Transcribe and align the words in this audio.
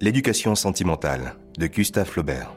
L'éducation 0.00 0.54
sentimentale 0.54 1.34
de 1.58 1.66
Gustave 1.66 2.06
Flaubert. 2.06 2.54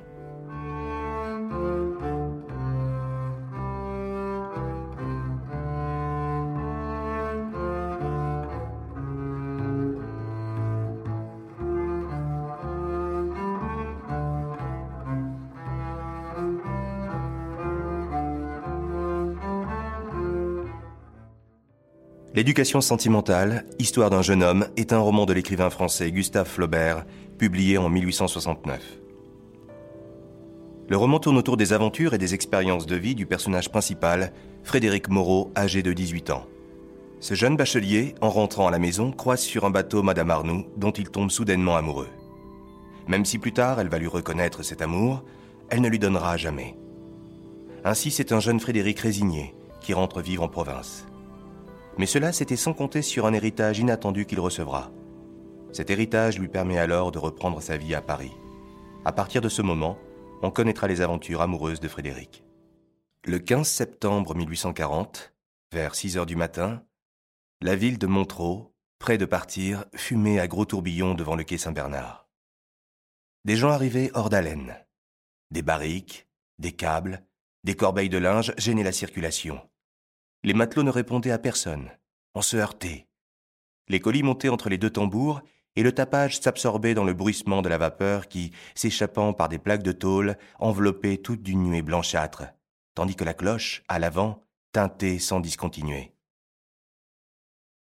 L'éducation 22.34 22.80
sentimentale, 22.80 23.66
histoire 23.78 24.10
d'un 24.10 24.22
jeune 24.22 24.42
homme, 24.42 24.68
est 24.78 24.94
un 24.94 25.00
roman 25.00 25.26
de 25.26 25.34
l'écrivain 25.34 25.70
français 25.70 26.10
Gustave 26.14 26.48
Flaubert, 26.48 27.06
publié 27.38 27.78
en 27.78 27.90
1869. 27.90 28.82
Le 30.88 30.96
roman 30.96 31.20
tourne 31.20 31.38
autour 31.38 31.58
des 31.58 31.74
aventures 31.74 32.14
et 32.14 32.18
des 32.18 32.34
expériences 32.34 32.86
de 32.86 32.96
vie 32.96 33.16
du 33.16 33.26
personnage 33.26 33.70
principal, 33.70 34.32
Frédéric 34.64 35.10
Moreau, 35.10 35.52
âgé 35.58 35.84
de 35.84 35.92
18 35.92 36.30
ans. 36.30 36.46
Ce 37.20 37.34
jeune 37.34 37.58
bachelier, 37.58 38.16
en 38.22 38.30
rentrant 38.30 38.68
à 38.68 38.72
la 38.72 38.80
maison, 38.80 39.12
croise 39.12 39.42
sur 39.42 39.66
un 39.66 39.70
bateau 39.70 40.02
Madame 40.02 40.32
Arnoux, 40.32 40.66
dont 40.78 40.92
il 40.92 41.10
tombe 41.10 41.32
soudainement 41.32 41.76
amoureux. 41.76 42.10
Même 43.10 43.26
si 43.26 43.40
plus 43.40 43.52
tard 43.52 43.82
elle 43.82 43.90
va 43.90 44.00
lui 44.00 44.08
reconnaître 44.08 44.64
cet 44.64 44.82
amour, 44.82 45.26
elle 45.70 45.82
ne 45.82 45.90
lui 45.90 46.00
donnera 46.00 46.38
jamais. 46.38 46.78
Ainsi, 47.84 48.10
c'est 48.10 48.32
un 48.32 48.40
jeune 48.40 48.62
Frédéric 48.62 49.00
résigné 49.00 49.54
qui 49.82 49.94
rentre 49.94 50.22
vivre 50.22 50.44
en 50.44 50.48
province. 50.48 51.11
Mais 51.98 52.06
cela, 52.06 52.32
c'était 52.32 52.56
sans 52.56 52.74
compter 52.74 53.02
sur 53.02 53.26
un 53.26 53.34
héritage 53.34 53.80
inattendu 53.80 54.26
qu'il 54.26 54.40
recevra. 54.40 54.92
Cet 55.72 55.90
héritage 55.90 56.40
lui 56.40 56.48
permet 56.48 56.78
alors 56.78 57.12
de 57.12 57.20
reprendre 57.20 57.62
sa 57.62 57.78
vie 57.78 57.96
à 57.96 58.02
Paris. 58.02 58.34
À 59.06 59.12
partir 59.12 59.42
de 59.42 59.50
ce 59.50 59.62
moment, 59.62 59.98
on 60.42 60.52
connaîtra 60.52 60.88
les 60.88 61.02
aventures 61.02 61.42
amoureuses 61.42 61.80
de 61.80 61.88
Frédéric. 61.88 62.44
Le 63.26 63.40
15 63.40 63.68
septembre 63.68 64.36
1840, 64.36 65.34
vers 65.72 65.96
6 65.96 66.18
heures 66.18 66.26
du 66.26 66.36
matin, 66.36 66.84
la 67.62 67.76
ville 67.76 67.98
de 67.98 68.08
Montreux, 68.08 68.74
près 69.00 69.18
de 69.18 69.26
partir, 69.26 69.86
fumait 69.96 70.40
à 70.40 70.48
gros 70.48 70.66
tourbillons 70.66 71.14
devant 71.14 71.36
le 71.36 71.44
quai 71.44 71.58
Saint-Bernard. 71.58 72.28
Des 73.46 73.56
gens 73.56 73.70
arrivaient 73.70 74.12
hors 74.14 74.30
d'haleine. 74.30 74.76
Des 75.52 75.62
barriques, 75.62 76.28
des 76.60 76.72
câbles, 76.72 77.24
des 77.64 77.76
corbeilles 77.76 78.10
de 78.10 78.18
linge 78.18 78.54
gênaient 78.58 78.84
la 78.84 78.92
circulation. 78.92 79.62
Les 80.44 80.54
matelots 80.54 80.84
ne 80.84 80.90
répondaient 80.90 81.32
à 81.32 81.38
personne. 81.38 81.92
On 82.34 82.42
se 82.42 82.58
heurtait. 82.58 83.08
Les 83.88 84.00
colis 84.00 84.24
montaient 84.24 84.50
entre 84.50 84.70
les 84.70 84.78
deux 84.78 84.90
tambours 84.90 85.42
et 85.76 85.84
le 85.84 85.94
tapage 85.94 86.40
s'absorbait 86.40 86.94
dans 86.94 87.04
le 87.04 87.14
bruissement 87.14 87.62
de 87.62 87.70
la 87.70 87.78
vapeur 87.78 88.28
qui, 88.28 88.52
s'échappant 88.76 89.34
par 89.34 89.50
des 89.50 89.60
plaques 89.60 89.84
de 89.84 89.92
tôle, 89.92 90.38
enveloppait 90.60 91.18
toute 91.18 91.44
d'une 91.44 91.64
nuée 91.64 91.82
blanchâtre, 91.82 92.44
tandis 92.96 93.16
que 93.16 93.24
la 93.24 93.34
cloche, 93.34 93.84
à 93.88 94.00
l'avant, 94.00 94.44
teintait 94.74 95.20
sans 95.20 95.40
discontinuer. 95.40 96.14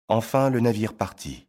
Enfin, 0.08 0.50
le 0.50 0.60
navire 0.60 0.96
partit, 0.96 1.48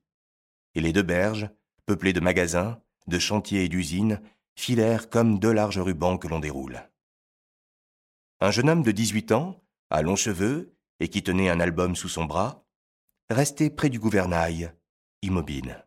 et 0.75 0.81
les 0.81 0.93
deux 0.93 1.03
berges, 1.03 1.51
peuplées 1.87 2.13
de 2.13 2.21
magasins, 2.21 2.81
de 3.07 3.19
chantiers 3.19 3.65
et 3.65 3.69
d'usines, 3.69 4.21
filèrent 4.57 5.11
comme 5.11 5.39
deux 5.39 5.53
larges 5.53 5.79
rubans 5.79 6.19
que 6.19 6.29
l'on 6.29 6.41
déroule. 6.41 6.89
Un 8.41 8.51
jeune 8.51 8.71
homme 8.71 8.83
de 8.83 8.93
dix-huit 8.93 9.33
ans, 9.33 9.61
à 9.91 10.03
longs 10.03 10.17
cheveux, 10.17 10.74
et 11.01 11.09
qui 11.09 11.23
tenait 11.23 11.51
un 11.51 11.61
album 11.61 11.97
sous 11.97 12.09
son 12.09 12.25
bras, 12.25 12.65
restait 13.31 13.71
près 13.71 13.89
du 13.89 13.99
gouvernail, 13.99 14.73
immobile. 15.23 15.87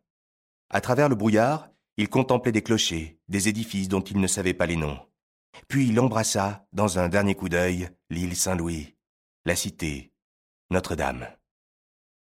À 0.70 0.82
travers 0.82 1.10
le 1.10 1.16
brouillard, 1.16 1.70
il 1.98 2.10
contemplait 2.10 2.52
des 2.52 2.62
clochers, 2.62 3.20
des 3.28 3.48
édifices 3.48 3.88
dont 3.88 4.02
il 4.02 4.20
ne 4.20 4.28
savait 4.28 4.54
pas 4.54 4.66
les 4.66 4.76
noms. 4.76 5.00
Puis 5.68 5.88
il 5.88 6.00
embrassa, 6.00 6.68
dans 6.74 7.00
un 7.00 7.10
dernier 7.10 7.36
coup 7.36 7.50
d'œil, 7.50 7.90
l'île 8.10 8.36
Saint-Louis, 8.36 8.96
la 9.46 9.56
cité, 9.56 10.14
Notre-Dame. 10.70 11.28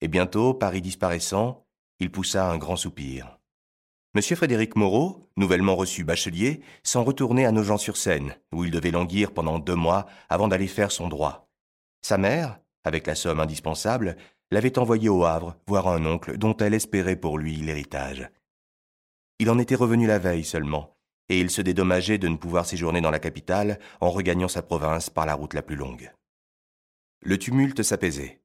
Et 0.00 0.08
bientôt, 0.08 0.52
Paris 0.52 0.82
disparaissant, 0.82 1.66
il 2.00 2.10
poussa 2.10 2.50
un 2.50 2.58
grand 2.58 2.76
soupir. 2.76 3.38
Monsieur 4.14 4.36
Frédéric 4.36 4.76
Moreau, 4.76 5.30
nouvellement 5.36 5.74
reçu 5.74 6.04
bachelier, 6.04 6.60
s'en 6.82 7.02
retournait 7.02 7.46
à 7.46 7.52
Nogent-sur-Seine, 7.52 8.36
où 8.52 8.64
il 8.64 8.70
devait 8.70 8.90
languir 8.90 9.32
pendant 9.32 9.58
deux 9.58 9.74
mois 9.74 10.06
avant 10.28 10.48
d'aller 10.48 10.68
faire 10.68 10.92
son 10.92 11.08
droit. 11.08 11.50
Sa 12.02 12.18
mère, 12.18 12.60
avec 12.84 13.06
la 13.06 13.14
somme 13.14 13.40
indispensable, 13.40 14.16
l'avait 14.50 14.78
envoyé 14.78 15.08
au 15.08 15.24
Havre 15.24 15.56
voir 15.66 15.88
un 15.88 16.04
oncle 16.06 16.38
dont 16.38 16.56
elle 16.58 16.74
espérait 16.74 17.16
pour 17.16 17.38
lui 17.38 17.56
l'héritage. 17.56 18.30
Il 19.38 19.50
en 19.50 19.58
était 19.58 19.74
revenu 19.74 20.06
la 20.06 20.18
veille 20.18 20.44
seulement, 20.44 20.96
et 21.28 21.40
il 21.40 21.50
se 21.50 21.62
dédommageait 21.62 22.18
de 22.18 22.28
ne 22.28 22.36
pouvoir 22.36 22.66
séjourner 22.66 23.00
dans 23.00 23.10
la 23.10 23.18
capitale 23.18 23.78
en 24.00 24.10
regagnant 24.10 24.48
sa 24.48 24.62
province 24.62 25.10
par 25.10 25.26
la 25.26 25.34
route 25.34 25.54
la 25.54 25.62
plus 25.62 25.76
longue. 25.76 26.12
Le 27.22 27.38
tumulte 27.38 27.82
s'apaisait. 27.82 28.42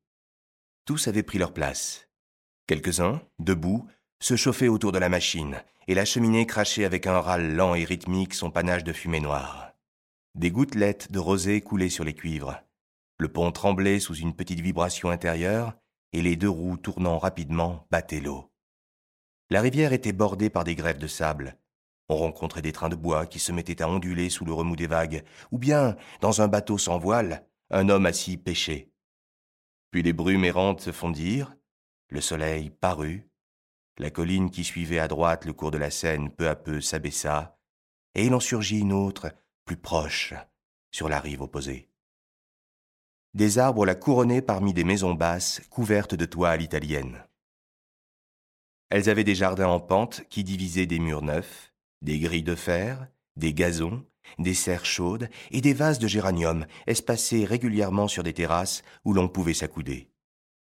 Tous 0.86 1.08
avaient 1.08 1.24
pris 1.24 1.38
leur 1.38 1.54
place. 1.54 2.08
Quelques-uns, 2.66 3.22
debout, 3.40 3.88
se 4.22 4.36
chauffaient 4.36 4.68
autour 4.68 4.92
de 4.92 5.00
la 5.00 5.10
machine, 5.10 5.62
et 5.88 5.96
la 5.96 6.06
cheminée 6.06 6.46
crachait 6.46 6.86
avec 6.86 7.08
un 7.08 7.20
râle 7.20 7.56
lent 7.56 7.76
et 7.76 7.84
rythmique 7.84 8.34
son 8.34 8.52
panache 8.52 8.84
de 8.84 8.94
fumée 8.94 9.20
noire. 9.20 9.74
Des 10.36 10.52
gouttelettes 10.52 11.12
de 11.12 11.20
rosée 11.20 11.62
coulaient 11.62 11.90
sur 11.90 12.04
les 12.04 12.14
cuivres. 12.14 12.62
Le 13.20 13.28
pont 13.28 13.52
tremblait 13.52 14.00
sous 14.00 14.16
une 14.16 14.34
petite 14.34 14.62
vibration 14.62 15.10
intérieure, 15.10 15.74
et 16.14 16.22
les 16.22 16.38
deux 16.38 16.50
roues 16.50 16.78
tournant 16.78 17.20
rapidement 17.20 17.86
battaient 17.92 18.22
l'eau. 18.22 18.52
La 19.50 19.62
rivière 19.62 19.92
était 19.92 20.14
bordée 20.14 20.50
par 20.50 20.64
des 20.64 20.74
grèves 20.74 21.00
de 21.00 21.08
sable. 21.08 21.58
On 22.08 22.16
rencontrait 22.16 22.62
des 22.62 22.72
trains 22.72 22.90
de 22.90 22.96
bois 22.96 23.28
qui 23.28 23.40
se 23.40 23.52
mettaient 23.52 23.82
à 23.82 23.90
onduler 23.90 24.30
sous 24.30 24.46
le 24.46 24.54
remous 24.54 24.78
des 24.78 24.88
vagues, 24.88 25.24
ou 25.52 25.58
bien, 25.58 25.98
dans 26.22 26.42
un 26.42 26.48
bateau 26.48 26.78
sans 26.78 26.98
voile, 26.98 27.46
un 27.72 27.90
homme 27.90 28.06
assis 28.06 28.38
pêchait. 28.38 28.90
Puis 29.92 30.02
les 30.02 30.14
brumes 30.14 30.46
errantes 30.46 30.82
se 30.82 30.92
fondirent, 30.92 31.56
le 32.10 32.22
soleil 32.22 32.70
parut, 32.70 33.30
la 33.98 34.12
colline 34.12 34.50
qui 34.50 34.64
suivait 34.64 35.00
à 35.00 35.10
droite 35.10 35.46
le 35.46 35.54
cours 35.54 35.72
de 35.72 35.78
la 35.78 35.92
Seine 35.92 36.32
peu 36.32 36.48
à 36.48 36.56
peu 36.56 36.80
s'abaissa, 36.80 37.60
et 38.16 38.26
il 38.26 38.34
en 38.34 38.40
surgit 38.40 38.80
une 38.80 38.94
autre, 38.94 39.32
plus 39.66 39.78
proche, 39.78 40.34
sur 40.92 41.10
la 41.10 41.20
rive 41.20 41.42
opposée. 41.42 41.90
Des 43.36 43.60
arbres 43.60 43.86
la 43.86 43.96
couronnaient 43.96 44.42
parmi 44.42 44.74
des 44.74 44.84
maisons 44.84 45.14
basses 45.14 45.62
couvertes 45.70 46.16
de 46.16 46.26
toits 46.26 46.50
à 46.50 46.58
l'italienne. 46.58 47.24
Elles 48.90 49.10
avaient 49.10 49.24
des 49.24 49.36
jardins 49.36 49.68
en 49.68 49.80
pente 49.80 50.24
qui 50.30 50.44
divisaient 50.44 50.88
des 50.88 51.00
murs 51.00 51.22
neufs, 51.22 51.72
des 52.02 52.20
grilles 52.20 52.44
de 52.44 52.56
fer, 52.56 53.08
des 53.36 53.54
gazons, 53.54 54.04
des 54.40 54.56
serres 54.56 54.86
chaudes 54.86 55.30
et 55.52 55.62
des 55.62 55.74
vases 55.74 56.00
de 56.00 56.08
géranium 56.08 56.66
espacés 56.88 57.46
régulièrement 57.46 58.08
sur 58.08 58.24
des 58.24 58.34
terrasses 58.34 58.84
où 59.06 59.14
l'on 59.14 59.28
pouvait 59.28 59.54
s'accouder. 59.54 60.10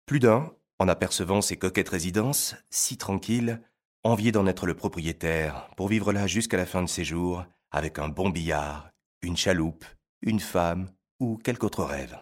Plus 0.04 0.20
d'un, 0.20 0.52
en 0.78 0.88
apercevant 0.88 1.40
ces 1.40 1.56
coquettes 1.56 1.88
résidences, 1.88 2.54
si 2.70 2.98
tranquilles, 2.98 3.62
enviait 4.04 4.32
d'en 4.32 4.46
être 4.46 4.66
le 4.66 4.74
propriétaire 4.74 5.70
pour 5.76 5.88
vivre 5.88 6.12
là 6.12 6.26
jusqu'à 6.26 6.56
la 6.56 6.66
fin 6.66 6.82
de 6.82 6.88
ses 6.88 7.04
jours, 7.04 7.44
avec 7.70 7.98
un 7.98 8.08
bon 8.08 8.30
billard, 8.30 8.90
une 9.22 9.36
chaloupe, 9.36 9.84
une 10.22 10.40
femme 10.40 10.90
ou 11.18 11.36
quelque 11.38 11.64
autre 11.64 11.84
rêve. 11.84 12.18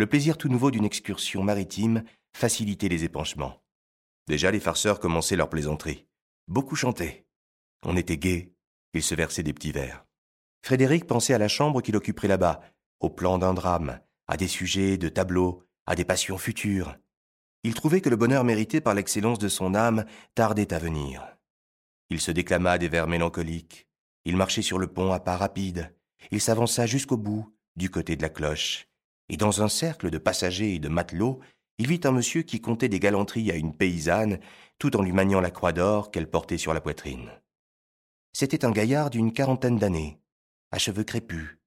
Le 0.00 0.06
plaisir 0.06 0.38
tout 0.38 0.48
nouveau 0.48 0.70
d'une 0.70 0.86
excursion 0.86 1.42
maritime 1.42 2.04
facilitait 2.32 2.88
les 2.88 3.04
épanchements. 3.04 3.62
Déjà 4.28 4.50
les 4.50 4.58
farceurs 4.58 4.98
commençaient 4.98 5.36
leurs 5.36 5.50
plaisanteries. 5.50 6.06
Beaucoup 6.48 6.74
chantaient. 6.74 7.26
On 7.82 7.98
était 7.98 8.16
gais. 8.16 8.54
Ils 8.94 9.02
se 9.02 9.14
versaient 9.14 9.42
des 9.42 9.52
petits 9.52 9.72
verres. 9.72 10.06
Frédéric 10.64 11.06
pensait 11.06 11.34
à 11.34 11.38
la 11.38 11.48
chambre 11.48 11.82
qu'il 11.82 11.96
occuperait 11.96 12.28
là-bas, 12.28 12.62
au 13.00 13.10
plan 13.10 13.36
d'un 13.36 13.52
drame, 13.52 14.00
à 14.26 14.38
des 14.38 14.48
sujets 14.48 14.96
de 14.96 15.10
tableaux, 15.10 15.64
à 15.84 15.96
des 15.96 16.06
passions 16.06 16.38
futures. 16.38 16.96
Il 17.62 17.74
trouvait 17.74 18.00
que 18.00 18.08
le 18.08 18.16
bonheur 18.16 18.42
mérité 18.42 18.80
par 18.80 18.94
l'excellence 18.94 19.38
de 19.38 19.48
son 19.48 19.74
âme 19.74 20.06
tardait 20.34 20.72
à 20.72 20.78
venir. 20.78 21.36
Il 22.08 22.22
se 22.22 22.30
déclama 22.30 22.78
des 22.78 22.88
vers 22.88 23.06
mélancoliques. 23.06 23.86
Il 24.24 24.38
marchait 24.38 24.62
sur 24.62 24.78
le 24.78 24.86
pont 24.86 25.12
à 25.12 25.20
pas 25.20 25.36
rapides. 25.36 25.94
Il 26.30 26.40
s'avança 26.40 26.86
jusqu'au 26.86 27.18
bout, 27.18 27.54
du 27.76 27.90
côté 27.90 28.16
de 28.16 28.22
la 28.22 28.30
cloche 28.30 28.89
et 29.30 29.36
dans 29.36 29.62
un 29.62 29.68
cercle 29.68 30.10
de 30.10 30.18
passagers 30.18 30.74
et 30.74 30.78
de 30.80 30.88
matelots, 30.88 31.38
il 31.78 31.86
vit 31.86 32.00
un 32.02 32.10
monsieur 32.10 32.42
qui 32.42 32.60
comptait 32.60 32.88
des 32.88 32.98
galanteries 32.98 33.52
à 33.52 33.54
une 33.54 33.74
paysanne, 33.74 34.40
tout 34.78 34.96
en 34.96 35.02
lui 35.02 35.12
maniant 35.12 35.40
la 35.40 35.52
croix 35.52 35.72
d'or 35.72 36.10
qu'elle 36.10 36.28
portait 36.28 36.58
sur 36.58 36.74
la 36.74 36.80
poitrine. 36.80 37.30
C'était 38.32 38.64
un 38.64 38.72
gaillard 38.72 39.08
d'une 39.08 39.32
quarantaine 39.32 39.78
d'années, 39.78 40.20
à 40.72 40.78
cheveux 40.78 41.04
crépus. 41.04 41.58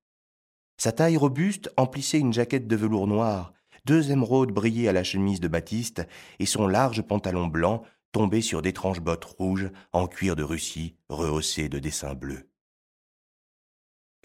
Sa 0.78 0.92
taille 0.92 1.16
robuste 1.16 1.72
emplissait 1.78 2.20
une 2.20 2.34
jaquette 2.34 2.68
de 2.68 2.76
velours 2.76 3.08
noir, 3.08 3.54
deux 3.86 4.12
émeraudes 4.12 4.52
brillaient 4.52 4.90
à 4.90 4.94
la 4.94 5.06
chemise 5.06 5.40
de 5.40 5.48
Baptiste, 5.48 6.06
et 6.40 6.46
son 6.46 6.68
large 6.68 7.02
pantalon 7.02 7.48
blanc 7.48 7.84
tombait 8.12 8.42
sur 8.42 8.62
d'étranges 8.62 9.02
bottes 9.02 9.26
rouges 9.26 9.72
en 9.94 10.08
cuir 10.08 10.36
de 10.36 10.44
Russie 10.44 10.98
rehaussées 11.08 11.70
de 11.70 11.80
dessins 11.80 12.14
bleus. 12.14 12.50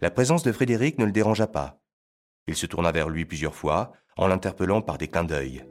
La 0.00 0.11
présence 0.11 0.43
de 0.43 0.52
Frédéric 0.52 0.99
ne 0.99 1.05
le 1.05 1.12
dérangea 1.12 1.46
pas. 1.46 1.81
Il 2.49 2.56
se 2.56 2.67
tourna 2.67 2.91
vers 2.91 3.11
lui 3.11 3.27
plusieurs 3.27 3.55
fois, 3.55 3.93
en 4.17 4.27
l'interpellant 4.27 4.81
par 4.81 4.99
des 4.99 5.06
clins 5.06 5.23
d'œil. 5.23 5.65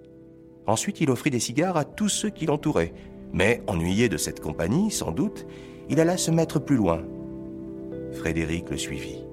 Ensuite, 0.68 1.02
il 1.02 1.10
offrit 1.10 1.32
des 1.32 1.40
cigares 1.40 1.76
à 1.76 1.84
tous 1.84 2.08
ceux 2.08 2.30
qui 2.30 2.46
l'entouraient, 2.46 2.94
Mais, 3.34 3.62
ennuyé 3.68 4.08
de 4.08 4.16
cette 4.16 4.40
compagnie, 4.40 4.90
sans 4.90 5.12
doute, 5.12 5.46
il 5.90 6.00
alla 6.00 6.16
se 6.16 6.32
mettre 6.32 6.60
plus 6.60 6.78
loin. 6.78 7.04
Frédéric 8.14 8.70
le 8.70 8.78
suivit. 8.78 9.27